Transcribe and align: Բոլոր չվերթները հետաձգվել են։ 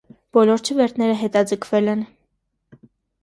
Բոլոր 0.35 0.63
չվերթները 0.69 1.17
հետաձգվել 1.19 1.91
են։ 1.93 2.01